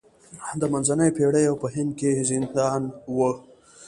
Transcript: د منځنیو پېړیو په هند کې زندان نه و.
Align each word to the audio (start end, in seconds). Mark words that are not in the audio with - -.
د 0.59 0.61
منځنیو 0.71 1.15
پېړیو 1.17 1.59
په 1.61 1.67
هند 1.75 1.91
کې 1.99 2.11
زندان 2.29 2.81
نه 2.89 3.13
و. 3.17 3.19